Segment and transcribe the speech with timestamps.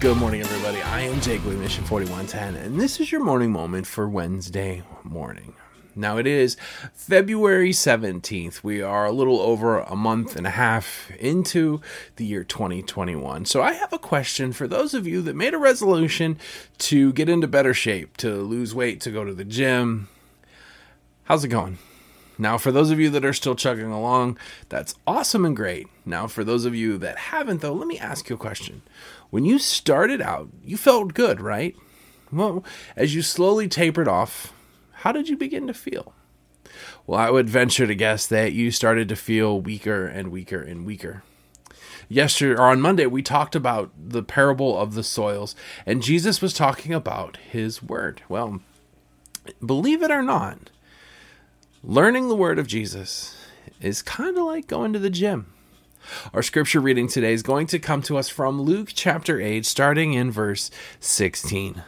[0.00, 0.80] Good morning, everybody.
[0.80, 5.52] I am Jake with Mission 4110, and this is your morning moment for Wednesday morning.
[5.94, 6.56] Now, it is
[6.94, 8.64] February 17th.
[8.64, 11.82] We are a little over a month and a half into
[12.16, 13.44] the year 2021.
[13.44, 16.38] So, I have a question for those of you that made a resolution
[16.78, 20.08] to get into better shape, to lose weight, to go to the gym.
[21.24, 21.76] How's it going?
[22.40, 24.38] Now, for those of you that are still chugging along,
[24.70, 25.88] that's awesome and great.
[26.06, 28.80] Now, for those of you that haven't, though, let me ask you a question.
[29.28, 31.76] When you started out, you felt good, right?
[32.32, 32.64] Well,
[32.96, 34.54] as you slowly tapered off,
[34.92, 36.14] how did you begin to feel?
[37.06, 40.86] Well, I would venture to guess that you started to feel weaker and weaker and
[40.86, 41.22] weaker.
[42.08, 46.54] Yesterday or on Monday, we talked about the parable of the soils, and Jesus was
[46.54, 48.22] talking about his word.
[48.30, 48.60] Well,
[49.64, 50.70] believe it or not,
[51.82, 53.38] Learning the word of Jesus
[53.80, 55.50] is kind of like going to the gym.
[56.34, 60.12] Our scripture reading today is going to come to us from Luke chapter 8, starting
[60.12, 60.70] in verse
[61.00, 61.82] 16.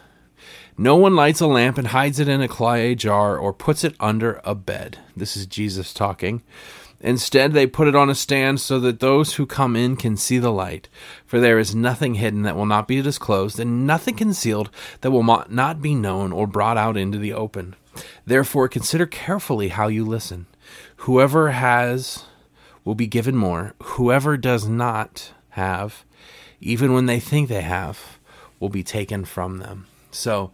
[0.79, 3.95] No one lights a lamp and hides it in a clay jar or puts it
[4.01, 4.97] under a bed.
[5.15, 6.43] This is Jesus talking.
[7.01, 10.39] Instead, they put it on a stand so that those who come in can see
[10.39, 10.89] the light.
[11.27, 14.71] For there is nothing hidden that will not be disclosed, and nothing concealed
[15.03, 17.77] that will not be known or brought out into the open.
[18.25, 20.47] Therefore, consider carefully how you listen.
[20.97, 22.25] Whoever has
[22.85, 23.75] will be given more.
[23.83, 26.05] Whoever does not have,
[26.61, 28.19] even when they think they have,
[28.61, 29.87] will be taken from them.
[30.11, 30.53] So,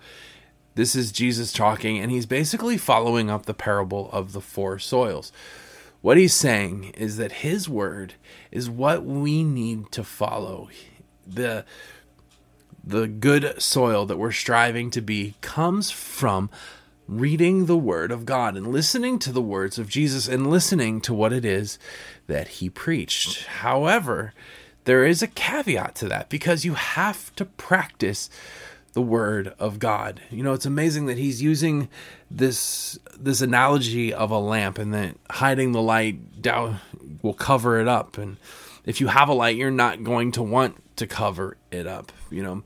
[0.74, 5.32] this is Jesus talking, and he's basically following up the parable of the four soils.
[6.00, 8.14] What he's saying is that his word
[8.52, 10.70] is what we need to follow.
[11.26, 11.64] The
[12.84, 16.48] the good soil that we're striving to be comes from
[17.08, 21.14] reading the Word of God and listening to the words of Jesus and listening to
[21.14, 21.78] what it is
[22.26, 23.46] that He preached.
[23.46, 24.34] However,
[24.84, 28.30] there is a caveat to that because you have to practice
[28.94, 30.20] the word of God.
[30.30, 31.88] You know, it's amazing that he's using
[32.30, 36.80] this this analogy of a lamp and that hiding the light down
[37.22, 38.38] will cover it up and
[38.84, 42.42] if you have a light you're not going to want to cover it up, you
[42.42, 42.62] know.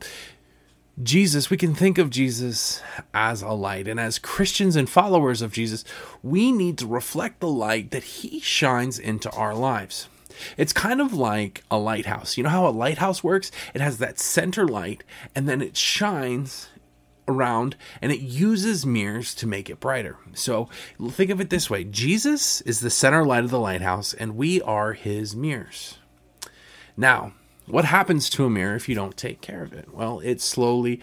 [1.01, 2.81] Jesus, we can think of Jesus
[3.13, 3.87] as a light.
[3.87, 5.83] And as Christians and followers of Jesus,
[6.21, 10.07] we need to reflect the light that he shines into our lives.
[10.55, 12.37] It's kind of like a lighthouse.
[12.37, 13.51] You know how a lighthouse works?
[13.73, 15.03] It has that center light
[15.35, 16.69] and then it shines
[17.27, 20.17] around and it uses mirrors to make it brighter.
[20.33, 20.69] So
[21.09, 24.61] think of it this way Jesus is the center light of the lighthouse and we
[24.61, 25.97] are his mirrors.
[26.95, 27.33] Now,
[27.65, 29.93] what happens to a mirror if you don't take care of it?
[29.93, 31.01] Well, it slowly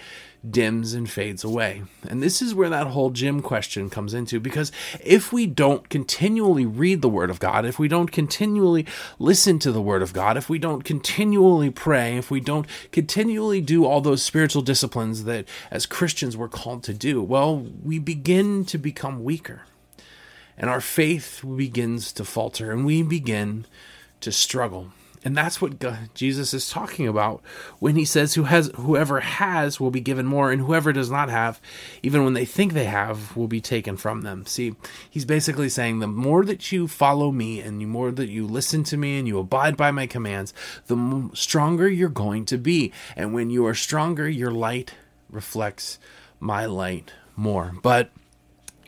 [0.48, 1.82] dims and fades away.
[2.08, 4.72] And this is where that whole gym question comes into because
[5.04, 8.86] if we don't continually read the Word of God, if we don't continually
[9.18, 13.60] listen to the Word of God, if we don't continually pray, if we don't continually
[13.60, 18.64] do all those spiritual disciplines that as Christians we're called to do, well, we begin
[18.66, 19.62] to become weaker.
[20.56, 23.66] And our faith begins to falter and we begin
[24.20, 24.92] to struggle.
[25.22, 27.42] And that's what God, Jesus is talking about
[27.78, 31.28] when he says who has whoever has will be given more and whoever does not
[31.28, 31.60] have
[32.02, 34.46] even when they think they have will be taken from them.
[34.46, 34.76] See,
[35.10, 38.82] he's basically saying the more that you follow me and the more that you listen
[38.84, 40.54] to me and you abide by my commands,
[40.86, 42.90] the stronger you're going to be.
[43.14, 44.94] And when you are stronger, your light
[45.28, 45.98] reflects
[46.38, 47.74] my light more.
[47.82, 48.10] But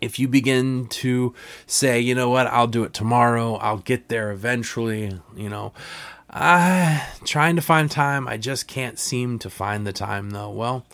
[0.00, 1.32] if you begin to
[1.66, 5.72] say, you know what, I'll do it tomorrow, I'll get there eventually, you know,
[6.32, 8.26] I trying to find time.
[8.26, 10.50] I just can't seem to find the time though.
[10.50, 10.86] Well,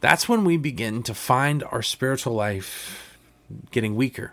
[0.00, 3.18] that's when we begin to find our spiritual life
[3.70, 4.32] getting weaker.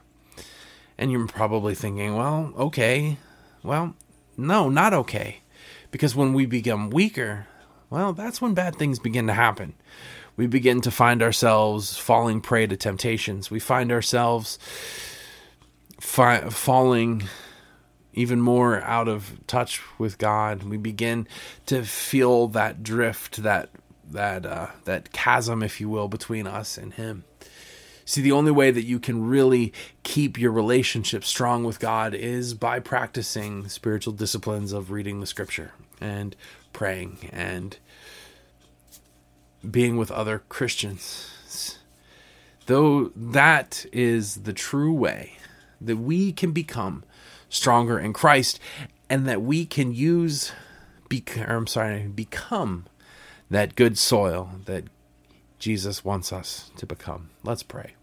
[0.97, 3.17] And you're probably thinking, well, okay.
[3.61, 3.95] Well,
[4.35, 5.41] no, not okay.
[5.91, 7.47] Because when we become weaker,
[7.89, 9.73] well, that's when bad things begin to happen.
[10.35, 13.51] We begin to find ourselves falling prey to temptations.
[13.51, 14.57] We find ourselves
[15.99, 17.23] fi- falling
[18.17, 20.63] even more out of touch with God.
[20.63, 21.27] We begin
[21.67, 23.69] to feel that drift, that
[24.09, 27.25] that uh, that chasm, if you will, between us and Him.
[28.05, 29.71] See, the only way that you can really
[30.03, 35.73] keep your relationship strong with God is by practicing spiritual disciplines of reading the Scripture
[36.01, 36.35] and
[36.73, 37.77] praying and
[39.69, 41.77] being with other Christians.
[42.65, 45.37] Though that is the true way
[45.79, 47.03] that we can become
[47.49, 48.59] stronger in Christ,
[49.09, 50.51] and that we can use,
[51.09, 52.85] bec- I'm sorry, become
[53.49, 54.85] that good soil that
[55.59, 57.29] Jesus wants us to become.
[57.43, 57.93] Let's pray.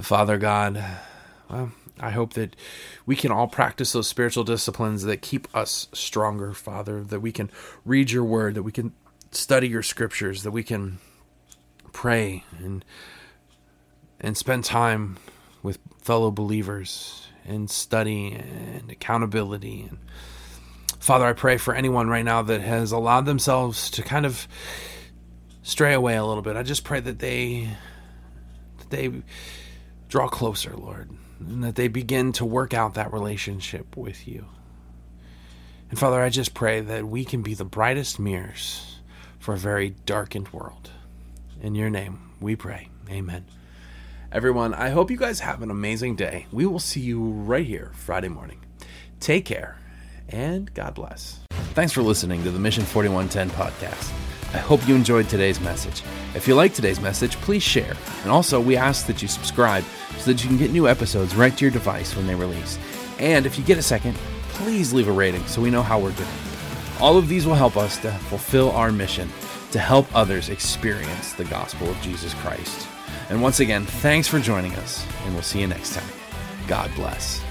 [0.00, 0.84] Father God,
[1.48, 2.54] well, I hope that
[3.06, 7.50] we can all practice those spiritual disciplines that keep us stronger, Father, that we can
[7.84, 8.92] read your word, that we can
[9.30, 10.98] study your scriptures, that we can
[11.92, 12.84] pray and
[14.20, 15.16] and spend time
[15.66, 19.98] with fellow believers and study and accountability and
[21.00, 24.48] Father, I pray for anyone right now that has allowed themselves to kind of
[25.62, 26.56] stray away a little bit.
[26.56, 27.68] I just pray that they
[28.78, 29.22] that they
[30.08, 34.46] draw closer, Lord, and that they begin to work out that relationship with you.
[35.90, 38.96] And Father, I just pray that we can be the brightest mirrors
[39.38, 40.90] for a very darkened world.
[41.60, 42.88] In your name, we pray.
[43.08, 43.44] Amen.
[44.32, 46.46] Everyone, I hope you guys have an amazing day.
[46.50, 48.60] We will see you right here Friday morning.
[49.20, 49.78] Take care
[50.28, 51.38] and God bless.
[51.74, 54.12] Thanks for listening to the Mission 4110 podcast.
[54.52, 56.02] I hope you enjoyed today's message.
[56.34, 57.96] If you like today's message, please share.
[58.22, 59.84] And also, we ask that you subscribe
[60.18, 62.78] so that you can get new episodes right to your device when they release.
[63.20, 64.16] And if you get a second,
[64.48, 66.28] please leave a rating so we know how we're doing.
[67.00, 69.28] All of these will help us to fulfill our mission
[69.70, 72.88] to help others experience the gospel of Jesus Christ.
[73.28, 76.08] And once again, thanks for joining us, and we'll see you next time.
[76.68, 77.45] God bless.